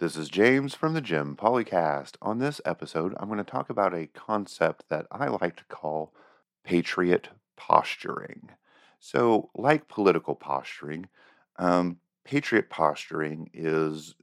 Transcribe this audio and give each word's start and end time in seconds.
This 0.00 0.16
is 0.16 0.28
James 0.28 0.76
from 0.76 0.94
the 0.94 1.00
Jim 1.00 1.34
Policast. 1.34 2.14
On 2.22 2.38
this 2.38 2.60
episode, 2.64 3.16
I'm 3.18 3.26
going 3.26 3.38
to 3.38 3.50
talk 3.50 3.68
about 3.68 3.92
a 3.92 4.06
concept 4.06 4.84
that 4.90 5.08
I 5.10 5.26
like 5.26 5.56
to 5.56 5.64
call 5.64 6.14
patriot 6.62 7.30
posturing. 7.56 8.50
So, 9.00 9.50
like 9.56 9.88
political 9.88 10.36
posturing, 10.36 11.08
um, 11.56 11.96
patriot 12.22 12.70
posturing 12.70 13.50
is 13.52 14.14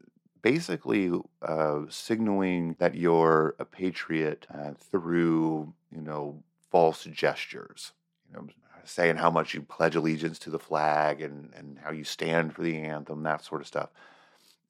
basically 0.42 1.12
uh, 1.42 1.82
signaling 1.90 2.78
that 2.80 2.96
you're 2.96 3.58
a 3.60 3.66
patriot 3.66 4.48
uh, 4.54 4.76
through, 4.80 5.74
you 5.92 6.02
know, 6.02 6.42
false 6.72 7.04
gestures. 7.04 7.92
You 8.30 8.38
know, 8.38 8.48
saying 8.86 9.18
how 9.18 9.30
much 9.30 9.54
you 9.54 9.62
pledge 9.62 9.98
allegiance 9.98 10.40
to 10.40 10.50
the 10.50 10.58
flag 10.58 11.22
and, 11.22 11.54
and 11.54 11.80
how 11.80 11.92
you 11.92 12.06
stand 12.06 12.56
for 12.56 12.64
the 12.64 12.78
anthem, 12.78 13.24
that 13.24 13.44
sort 13.44 13.60
of 13.60 13.68
stuff 13.68 13.90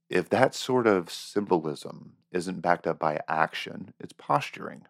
if 0.09 0.29
that 0.29 0.53
sort 0.53 0.87
of 0.87 1.09
symbolism 1.09 2.13
isn't 2.31 2.61
backed 2.61 2.87
up 2.87 2.99
by 2.99 3.21
action, 3.27 3.93
it's 3.99 4.13
posturing. 4.13 4.85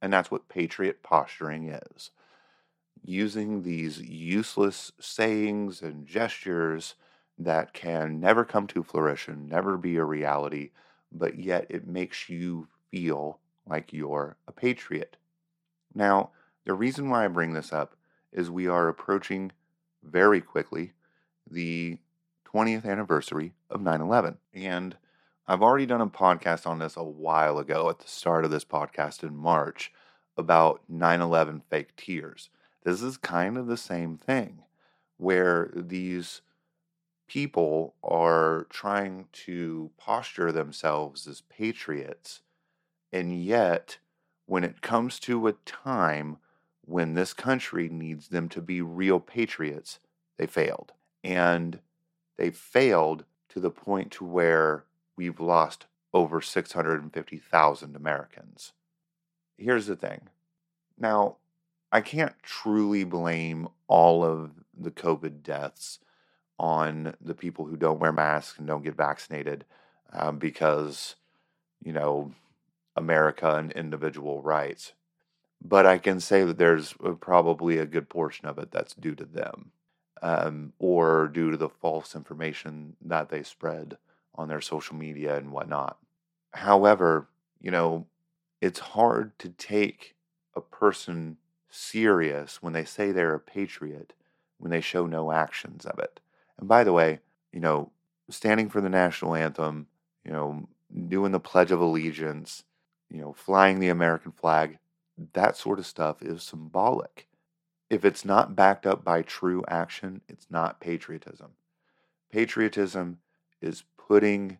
And 0.00 0.12
that's 0.12 0.30
what 0.30 0.48
patriot 0.48 1.02
posturing 1.02 1.68
is. 1.68 2.10
Using 3.02 3.62
these 3.62 4.00
useless 4.00 4.92
sayings 5.00 5.82
and 5.82 6.06
gestures 6.06 6.94
that 7.38 7.72
can 7.72 8.18
never 8.18 8.44
come 8.44 8.66
to 8.68 8.82
fruition, 8.82 9.48
never 9.48 9.76
be 9.76 9.96
a 9.96 10.04
reality, 10.04 10.70
but 11.12 11.38
yet 11.38 11.66
it 11.68 11.86
makes 11.86 12.28
you 12.28 12.68
feel 12.90 13.40
like 13.66 13.92
you're 13.92 14.36
a 14.48 14.52
patriot. 14.52 15.16
Now, 15.94 16.30
the 16.64 16.74
reason 16.74 17.10
why 17.10 17.24
I 17.24 17.28
bring 17.28 17.52
this 17.52 17.72
up 17.72 17.94
is 18.32 18.50
we 18.50 18.66
are 18.66 18.88
approaching 18.88 19.52
very 20.02 20.40
quickly 20.40 20.92
the 21.50 21.98
20th 22.52 22.84
anniversary 22.84 23.52
of 23.70 23.80
9 23.80 24.00
11. 24.00 24.38
And 24.54 24.96
I've 25.46 25.62
already 25.62 25.86
done 25.86 26.00
a 26.00 26.06
podcast 26.06 26.66
on 26.66 26.78
this 26.78 26.96
a 26.96 27.04
while 27.04 27.58
ago 27.58 27.88
at 27.88 28.00
the 28.00 28.08
start 28.08 28.44
of 28.44 28.50
this 28.50 28.64
podcast 28.64 29.22
in 29.22 29.36
March 29.36 29.92
about 30.36 30.82
9 30.88 31.20
11 31.20 31.62
fake 31.70 31.96
tears. 31.96 32.50
This 32.84 33.02
is 33.02 33.16
kind 33.16 33.56
of 33.56 33.66
the 33.66 33.76
same 33.76 34.16
thing 34.16 34.62
where 35.16 35.70
these 35.74 36.42
people 37.26 37.94
are 38.02 38.66
trying 38.70 39.26
to 39.32 39.90
posture 39.96 40.52
themselves 40.52 41.26
as 41.26 41.40
patriots. 41.42 42.42
And 43.12 43.42
yet, 43.42 43.98
when 44.46 44.62
it 44.62 44.82
comes 44.82 45.18
to 45.20 45.48
a 45.48 45.52
time 45.64 46.38
when 46.82 47.14
this 47.14 47.32
country 47.32 47.88
needs 47.88 48.28
them 48.28 48.48
to 48.48 48.60
be 48.60 48.80
real 48.80 49.18
patriots, 49.18 49.98
they 50.38 50.46
failed. 50.46 50.92
And 51.24 51.80
they 52.36 52.50
failed 52.50 53.24
to 53.50 53.60
the 53.60 53.70
point 53.70 54.12
to 54.12 54.24
where 54.24 54.84
we've 55.16 55.40
lost 55.40 55.86
over 56.12 56.40
650,000 56.40 57.96
Americans. 57.96 58.72
Here's 59.56 59.86
the 59.86 59.96
thing. 59.96 60.22
Now, 60.98 61.36
I 61.92 62.00
can't 62.00 62.34
truly 62.42 63.04
blame 63.04 63.68
all 63.86 64.24
of 64.24 64.50
the 64.78 64.90
COVID 64.90 65.42
deaths 65.42 65.98
on 66.58 67.14
the 67.20 67.34
people 67.34 67.66
who 67.66 67.76
don't 67.76 68.00
wear 68.00 68.12
masks 68.12 68.58
and 68.58 68.66
don't 68.66 68.84
get 68.84 68.96
vaccinated 68.96 69.64
um, 70.12 70.38
because, 70.38 71.16
you 71.82 71.92
know, 71.92 72.32
America 72.96 73.56
and 73.56 73.72
individual 73.72 74.42
rights. 74.42 74.92
But 75.62 75.86
I 75.86 75.98
can 75.98 76.20
say 76.20 76.44
that 76.44 76.58
there's 76.58 76.94
uh, 77.04 77.12
probably 77.12 77.78
a 77.78 77.86
good 77.86 78.08
portion 78.08 78.46
of 78.46 78.58
it 78.58 78.70
that's 78.70 78.94
due 78.94 79.14
to 79.14 79.24
them 79.24 79.72
um, 80.22 80.72
or 80.78 81.28
due 81.28 81.50
to 81.50 81.56
the 81.56 81.68
false 81.68 82.14
information 82.14 82.96
that 83.02 83.28
they 83.28 83.42
spread 83.42 83.96
on 84.34 84.48
their 84.48 84.60
social 84.60 84.96
media 84.96 85.36
and 85.36 85.52
whatnot. 85.52 85.98
However, 86.52 87.28
you 87.60 87.70
know, 87.70 88.06
it's 88.60 88.78
hard 88.78 89.38
to 89.38 89.48
take 89.50 90.14
a 90.54 90.60
person 90.60 91.36
serious 91.68 92.62
when 92.62 92.72
they 92.72 92.84
say 92.84 93.12
they're 93.12 93.34
a 93.34 93.40
patriot 93.40 94.14
when 94.58 94.70
they 94.70 94.80
show 94.80 95.06
no 95.06 95.32
actions 95.32 95.84
of 95.84 95.98
it. 95.98 96.20
And 96.58 96.68
by 96.68 96.84
the 96.84 96.92
way, 96.92 97.20
you 97.52 97.60
know, 97.60 97.90
standing 98.30 98.68
for 98.68 98.80
the 98.80 98.88
national 98.88 99.34
anthem, 99.34 99.86
you 100.24 100.32
know, 100.32 100.66
doing 101.08 101.32
the 101.32 101.40
Pledge 101.40 101.70
of 101.70 101.80
Allegiance, 101.80 102.64
you 103.10 103.20
know, 103.20 103.32
flying 103.32 103.78
the 103.78 103.88
American 103.88 104.32
flag, 104.32 104.78
that 105.34 105.56
sort 105.56 105.78
of 105.78 105.86
stuff 105.86 106.22
is 106.22 106.42
symbolic 106.42 107.26
if 107.88 108.04
it's 108.04 108.24
not 108.24 108.56
backed 108.56 108.86
up 108.86 109.04
by 109.04 109.22
true 109.22 109.64
action, 109.68 110.22
it's 110.28 110.46
not 110.50 110.80
patriotism. 110.80 111.52
Patriotism 112.32 113.18
is 113.60 113.84
putting 113.96 114.58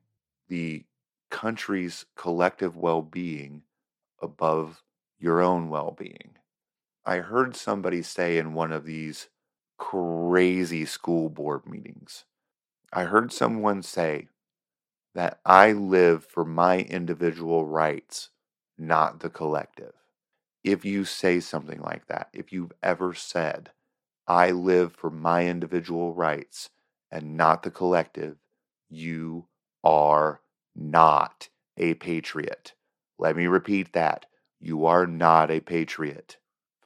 the 0.49 0.85
country's 1.31 2.07
collective 2.15 2.77
well 2.77 3.03
being 3.03 3.63
above 4.23 4.83
your 5.19 5.41
own 5.41 5.69
well 5.69 5.95
being. 5.99 6.37
I 7.05 7.19
heard 7.19 7.57
somebody 7.57 8.03
say 8.03 8.39
in 8.39 8.55
one 8.55 8.73
of 8.73 8.85
these 8.85 9.29
crazy 9.77 10.85
school 10.85 11.29
board 11.29 11.67
meetings, 11.67 12.25
I 12.93 13.05
heard 13.05 13.33
someone 13.33 13.83
say 13.83 14.29
that 15.15 15.41
I 15.45 15.73
live 15.73 16.25
for 16.25 16.45
my 16.45 16.79
individual 16.79 17.67
rights, 17.67 18.31
not 18.79 19.21
the 19.21 19.31
collective 19.31 19.95
if 20.67 20.85
you 20.85 21.05
say 21.05 21.39
something 21.39 21.81
like 21.81 22.09
that, 22.09 22.29
if 22.33 22.53
you've 22.53 22.73
ever 22.83 23.15
said, 23.15 23.71
I 24.27 24.51
live 24.51 24.93
for 24.93 25.11
my 25.11 25.47
individual 25.47 26.13
rights 26.13 26.71
and 27.09 27.37
not 27.37 27.63
the 27.63 27.71
collective, 27.71 28.39
you 28.91 29.47
are 29.85 30.41
not 30.75 31.49
a 31.77 31.95
patriot. 31.95 32.75
Let 33.17 33.37
me 33.37 33.47
repeat 33.47 33.93
that. 33.93 34.27
You 34.59 34.87
are 34.87 35.07
not 35.07 35.53
a 35.53 35.61
patriot. 35.61 36.39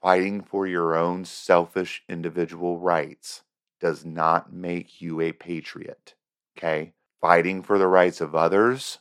Fighting 0.02 0.42
for 0.42 0.66
your 0.66 0.94
own 0.94 1.24
selfish 1.24 2.02
individual 2.06 2.78
rights 2.78 3.44
does 3.80 4.04
not 4.04 4.52
make 4.52 5.00
you 5.00 5.22
a 5.22 5.32
patriot. 5.32 6.14
Okay? 6.58 6.92
Fighting 7.18 7.62
for 7.62 7.78
the 7.78 7.86
rights 7.86 8.20
of 8.20 8.34
others 8.34 8.98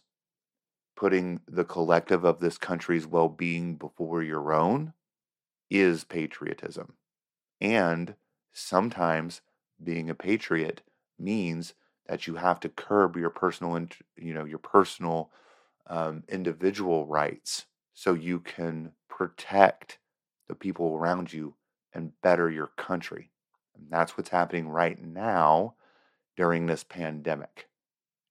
putting 1.00 1.40
the 1.48 1.64
collective 1.64 2.26
of 2.26 2.42
this 2.42 2.58
country's 2.58 3.08
well 3.08 3.30
being 3.30 3.74
before 3.76 4.22
your 4.22 4.52
own 4.52 4.92
is 5.70 6.04
patriotism. 6.04 6.94
And 7.62 8.16
sometimes 8.52 9.40
being 9.82 10.10
a 10.10 10.14
patriot 10.14 10.82
means 11.18 11.74
that 12.08 12.28
you 12.28 12.36
have 12.36 12.60
to 12.60 12.68
curb 12.68 13.16
your 13.16 13.30
personal, 13.30 13.88
you 14.18 14.34
know, 14.34 14.44
your 14.44 14.60
personal 14.60 15.32
um, 15.88 16.26
individual 16.28 17.06
rights 17.06 17.66
so 17.94 18.14
you 18.14 18.42
can 18.42 18.92
protect 19.08 20.00
the 20.50 20.56
people 20.56 20.98
around 20.98 21.32
you 21.32 21.54
and 21.94 22.12
better 22.22 22.50
your 22.50 22.72
country. 22.76 23.32
And 23.74 23.86
that's 23.90 24.18
what's 24.18 24.32
happening 24.32 24.68
right 24.68 25.02
now 25.02 25.76
during 26.36 26.66
this 26.66 26.84
pandemic. 26.84 27.70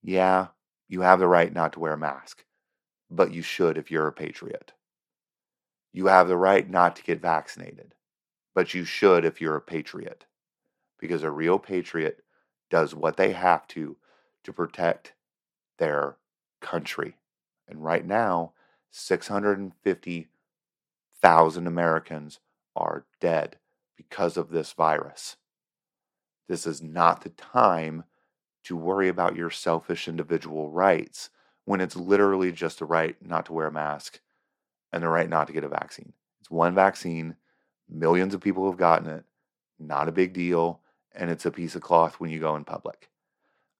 Yeah, 0.03 0.49
you 0.87 1.01
have 1.01 1.19
the 1.19 1.28
right 1.28 1.51
not 1.51 1.73
to 1.73 1.81
wear 1.81 1.95
a 1.95 1.99
mask 1.99 2.45
but 3.11 3.33
you 3.33 3.43
should 3.43 3.79
if 3.79 3.91
you're 3.91 4.07
a 4.07 4.13
patriot. 4.13 4.73
You 5.93 6.07
have 6.07 6.29
the 6.29 6.37
right 6.37 6.69
not 6.69 6.97
to 6.97 7.03
get 7.03 7.21
vaccinated, 7.21 7.95
but 8.55 8.75
you 8.75 8.85
should 8.85 9.25
if 9.25 9.41
you're 9.41 9.57
a 9.57 9.61
patriot. 9.61 10.27
Because 10.99 11.23
a 11.23 11.31
real 11.31 11.59
patriot 11.59 12.23
does 12.71 12.95
what 12.95 13.17
they 13.17 13.33
have 13.33 13.67
to 13.69 13.97
to 14.45 14.53
protect 14.53 15.15
their 15.79 16.17
country. 16.61 17.17
And 17.67 17.83
right 17.85 18.05
now, 18.05 18.53
650,000 18.91 21.67
Americans 21.67 22.41
are 22.75 23.07
dead 23.21 23.59
because 23.97 24.37
of 24.37 24.51
this 24.51 24.73
virus. 24.73 25.37
This 26.49 26.67
is 26.67 26.83
not 26.83 27.23
the 27.23 27.31
time 27.31 28.05
to 28.65 28.77
worry 28.77 29.09
about 29.09 29.37
your 29.37 29.51
selfish 29.51 30.09
individual 30.09 30.71
rights 30.71 31.31
when 31.69 31.83
it's 31.83 31.97
literally 31.97 32.51
just 32.51 32.78
the 32.78 32.87
right 32.87 33.15
not 33.21 33.45
to 33.45 33.53
wear 33.53 33.66
a 33.66 33.71
mask 33.71 34.21
and 34.91 35.03
the 35.03 35.09
right 35.09 35.28
not 35.28 35.47
to 35.47 35.53
get 35.53 35.65
a 35.65 35.69
vaccine. 35.69 36.15
It's 36.41 36.51
one 36.51 36.75
vaccine, 36.75 37.37
millions 37.91 38.33
of 38.33 38.41
people 38.41 38.71
have 38.71 38.78
gotten 38.78 39.07
it, 39.07 39.25
not 39.78 40.09
a 40.09 40.13
big 40.13 40.33
deal, 40.33 40.81
and 41.15 41.31
it's 41.31 41.45
a 41.45 41.51
piece 41.51 41.75
of 41.75 41.83
cloth 41.83 42.15
when 42.15 42.31
you 42.31 42.39
go 42.39 42.57
in 42.57 42.65
public. 42.65 43.10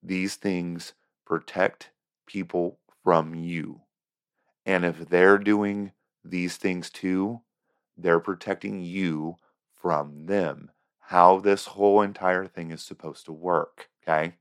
These 0.03 0.37
things 0.37 0.93
protect 1.25 1.89
people 2.27 2.79
from 3.03 3.35
you. 3.35 3.81
And 4.67 4.85
if 4.85 5.09
they're 5.09 5.39
doing 5.39 5.93
these 6.23 6.59
things 6.59 6.91
too, 6.91 7.41
they're 7.97 8.21
protecting 8.21 8.83
you 8.83 9.37
from 9.75 10.27
them. 10.27 10.71
How 10.99 11.41
this 11.41 11.65
whole 11.65 12.03
entire 12.03 12.45
thing 12.45 12.71
is 12.71 12.83
supposed 12.83 13.25
to 13.25 13.33
work, 13.33 13.89
okay? 14.07 14.35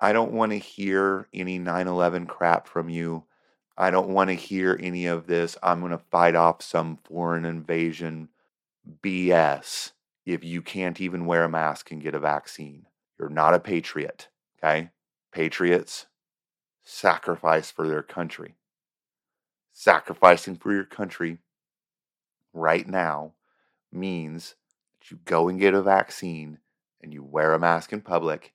I 0.00 0.12
don't 0.12 0.32
want 0.32 0.52
to 0.52 0.58
hear 0.58 1.28
any 1.34 1.58
9 1.58 1.86
11 1.86 2.26
crap 2.26 2.66
from 2.66 2.88
you. 2.88 3.24
I 3.76 3.90
don't 3.90 4.08
want 4.08 4.28
to 4.28 4.34
hear 4.34 4.78
any 4.80 5.06
of 5.06 5.26
this. 5.26 5.58
I'm 5.62 5.80
going 5.80 5.92
to 5.92 5.98
fight 5.98 6.34
off 6.34 6.62
some 6.62 6.98
foreign 7.04 7.44
invasion 7.44 8.28
BS 9.02 9.92
if 10.24 10.42
you 10.42 10.62
can't 10.62 11.00
even 11.00 11.26
wear 11.26 11.44
a 11.44 11.48
mask 11.48 11.90
and 11.90 12.02
get 12.02 12.14
a 12.14 12.18
vaccine. 12.18 12.86
You're 13.18 13.28
not 13.28 13.54
a 13.54 13.60
patriot, 13.60 14.28
okay? 14.58 14.90
Patriots 15.32 16.06
sacrifice 16.82 17.70
for 17.70 17.86
their 17.86 18.02
country. 18.02 18.56
Sacrificing 19.72 20.56
for 20.56 20.72
your 20.72 20.84
country 20.84 21.38
right 22.52 22.86
now 22.86 23.34
means 23.92 24.54
that 24.98 25.10
you 25.10 25.18
go 25.24 25.48
and 25.48 25.60
get 25.60 25.74
a 25.74 25.82
vaccine 25.82 26.58
and 27.02 27.12
you 27.12 27.22
wear 27.22 27.52
a 27.52 27.58
mask 27.58 27.92
in 27.92 28.00
public 28.00 28.52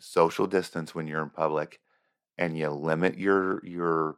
social 0.00 0.46
distance 0.46 0.94
when 0.94 1.06
you're 1.06 1.22
in 1.22 1.30
public 1.30 1.80
and 2.36 2.56
you 2.56 2.68
limit 2.70 3.18
your 3.18 3.64
your 3.64 4.16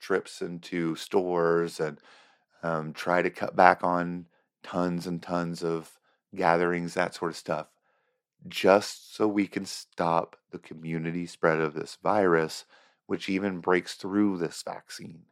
trips 0.00 0.42
into 0.42 0.94
stores 0.96 1.80
and 1.80 1.98
um, 2.62 2.92
try 2.92 3.22
to 3.22 3.30
cut 3.30 3.56
back 3.56 3.84
on 3.84 4.26
tons 4.62 5.06
and 5.06 5.22
tons 5.22 5.62
of 5.62 5.98
gatherings, 6.34 6.94
that 6.94 7.14
sort 7.14 7.30
of 7.30 7.36
stuff, 7.36 7.68
just 8.48 9.14
so 9.14 9.28
we 9.28 9.46
can 9.46 9.64
stop 9.64 10.36
the 10.50 10.58
community 10.58 11.26
spread 11.26 11.60
of 11.60 11.74
this 11.74 11.98
virus, 12.02 12.64
which 13.06 13.28
even 13.28 13.60
breaks 13.60 13.94
through 13.94 14.38
this 14.38 14.62
vaccine. 14.62 15.22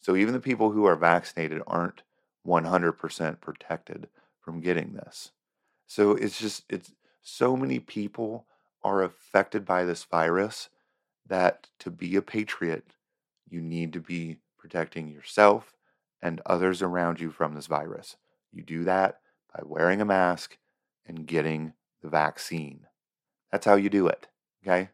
So 0.00 0.16
even 0.16 0.32
the 0.32 0.40
people 0.40 0.70
who 0.70 0.84
are 0.86 0.96
vaccinated 0.96 1.62
aren't 1.66 2.02
100% 2.46 3.40
protected 3.40 4.08
from 4.40 4.60
getting 4.60 4.94
this. 4.94 5.32
So 5.86 6.12
it's 6.12 6.38
just, 6.38 6.64
it's 6.70 6.92
so 7.22 7.56
many 7.56 7.78
people 7.78 8.46
are 8.82 9.02
affected 9.02 9.64
by 9.64 9.84
this 9.84 10.04
virus 10.04 10.68
that 11.26 11.68
to 11.80 11.90
be 11.90 12.16
a 12.16 12.22
patriot, 12.22 12.94
you 13.48 13.60
need 13.60 13.92
to 13.92 14.00
be 14.00 14.38
protecting 14.58 15.08
yourself 15.08 15.74
and 16.20 16.40
others 16.46 16.82
around 16.82 17.20
you 17.20 17.30
from 17.30 17.54
this 17.54 17.66
virus. 17.66 18.16
You 18.52 18.62
do 18.62 18.84
that 18.84 19.20
by 19.54 19.62
wearing 19.64 20.00
a 20.00 20.06
mask 20.06 20.58
and 21.06 21.26
getting 21.26 21.74
the 22.02 22.08
vaccine. 22.08 22.86
That's 23.50 23.66
how 23.66 23.76
you 23.76 23.88
do 23.88 24.06
it. 24.08 24.26
Okay? 24.62 24.90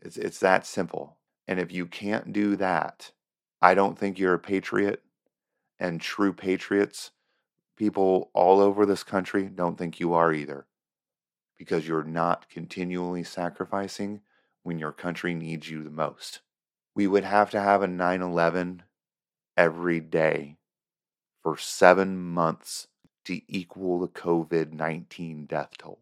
It's, 0.00 0.16
it's 0.16 0.40
that 0.40 0.66
simple. 0.66 1.16
And 1.46 1.60
if 1.60 1.72
you 1.72 1.86
can't 1.86 2.32
do 2.32 2.56
that, 2.56 3.12
I 3.60 3.74
don't 3.74 3.98
think 3.98 4.18
you're 4.18 4.34
a 4.34 4.38
patriot. 4.38 5.02
And 5.78 6.00
true 6.00 6.32
patriots, 6.32 7.10
people 7.76 8.30
all 8.32 8.60
over 8.60 8.86
this 8.86 9.02
country, 9.02 9.50
don't 9.52 9.76
think 9.76 9.98
you 9.98 10.14
are 10.14 10.32
either. 10.32 10.66
Because 11.56 11.86
you're 11.86 12.04
not 12.04 12.48
continually 12.48 13.22
sacrificing 13.24 14.20
when 14.62 14.78
your 14.78 14.92
country 14.92 15.34
needs 15.34 15.70
you 15.70 15.82
the 15.82 15.90
most. 15.90 16.40
We 16.94 17.06
would 17.06 17.24
have 17.24 17.50
to 17.50 17.60
have 17.60 17.82
a 17.82 17.86
9 17.86 18.22
11 18.22 18.82
every 19.56 20.00
day 20.00 20.56
for 21.42 21.56
seven 21.56 22.18
months 22.18 22.88
to 23.24 23.40
equal 23.48 24.00
the 24.00 24.08
COVID 24.08 24.72
19 24.72 25.46
death 25.46 25.70
toll. 25.78 26.00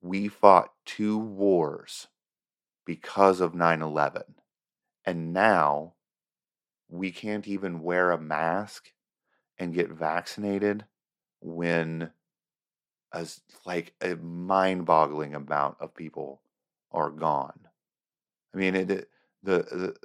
We 0.00 0.28
fought 0.28 0.72
two 0.84 1.18
wars 1.18 2.08
because 2.86 3.40
of 3.40 3.54
9 3.54 3.82
11. 3.82 4.22
And 5.04 5.32
now 5.32 5.94
we 6.88 7.10
can't 7.10 7.46
even 7.46 7.82
wear 7.82 8.10
a 8.10 8.20
mask 8.20 8.92
and 9.58 9.74
get 9.74 9.90
vaccinated 9.90 10.84
when 11.40 12.10
as 13.12 13.40
like 13.66 13.94
a 14.00 14.16
mind-boggling 14.16 15.34
amount 15.34 15.76
of 15.80 15.94
people 15.94 16.42
are 16.92 17.10
gone. 17.10 17.60
I 18.54 18.58
mean, 18.58 18.74
it, 18.74 18.90
it 18.90 19.10
the, 19.42 19.58
the 19.58 19.96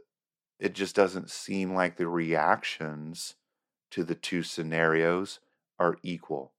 it 0.60 0.74
just 0.74 0.96
doesn't 0.96 1.30
seem 1.30 1.74
like 1.74 1.98
the 1.98 2.08
reactions 2.08 3.36
to 3.92 4.04
the 4.04 4.16
two 4.16 4.44
scenarios 4.44 5.40
are 5.80 5.98
equal. 6.04 6.54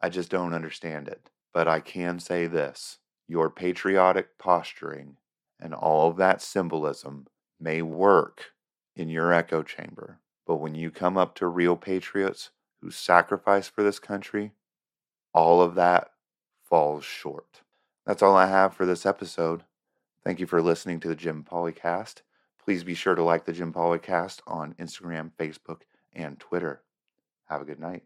I 0.00 0.08
just 0.08 0.30
don't 0.30 0.54
understand 0.54 1.08
it. 1.08 1.30
But 1.52 1.68
I 1.68 1.80
can 1.80 2.20
say 2.20 2.46
this 2.46 2.98
your 3.26 3.50
patriotic 3.50 4.38
posturing 4.38 5.16
and 5.58 5.74
all 5.74 6.10
of 6.10 6.16
that 6.18 6.42
symbolism 6.42 7.26
may 7.58 7.82
work 7.82 8.50
in 8.94 9.08
your 9.08 9.32
echo 9.32 9.62
chamber. 9.62 10.20
But 10.46 10.56
when 10.56 10.74
you 10.74 10.90
come 10.90 11.16
up 11.16 11.34
to 11.36 11.46
real 11.46 11.76
patriots 11.76 12.50
who 12.80 12.90
sacrifice 12.90 13.68
for 13.68 13.82
this 13.82 13.98
country, 13.98 14.52
all 15.36 15.60
of 15.60 15.74
that 15.74 16.12
falls 16.64 17.04
short. 17.04 17.60
That's 18.06 18.22
all 18.22 18.34
I 18.34 18.46
have 18.46 18.74
for 18.74 18.86
this 18.86 19.04
episode. 19.04 19.64
Thank 20.24 20.40
you 20.40 20.46
for 20.46 20.62
listening 20.62 20.98
to 21.00 21.08
the 21.08 21.14
Jim 21.14 21.44
Policast. 21.44 22.22
Please 22.64 22.82
be 22.82 22.94
sure 22.94 23.14
to 23.14 23.22
like 23.22 23.44
the 23.44 23.52
Jim 23.52 23.70
Policast 23.70 24.40
on 24.46 24.74
Instagram, 24.80 25.30
Facebook, 25.38 25.82
and 26.14 26.40
Twitter. 26.40 26.80
Have 27.50 27.60
a 27.60 27.66
good 27.66 27.78
night. 27.78 28.04